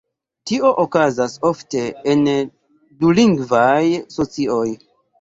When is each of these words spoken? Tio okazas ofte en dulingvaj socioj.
Tio 0.51 0.71
okazas 0.83 1.35
ofte 1.51 1.85
en 2.15 2.25
dulingvaj 3.05 3.81
socioj. 4.19 4.69